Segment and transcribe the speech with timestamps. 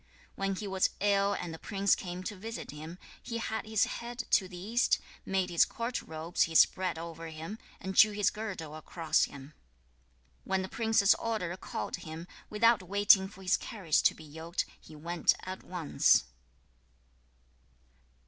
[0.33, 4.23] When he was ill and the prince came to visit him, he had his head
[4.31, 8.75] to the east, made his court robes be spread over him, and drew his girdle
[8.75, 9.53] across them.
[10.43, 10.43] 4.
[10.45, 14.95] When the prince's order called him, without waiting for his carriage to be yoked, he
[14.95, 16.23] went at once.